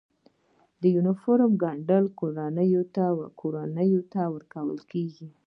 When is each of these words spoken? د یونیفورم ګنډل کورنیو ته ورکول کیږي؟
د 0.81 0.83
یونیفورم 0.95 1.51
ګنډل 1.63 2.05
کورنیو 3.37 4.01
ته 4.17 4.23
ورکول 4.33 4.79
کیږي؟ 4.91 5.27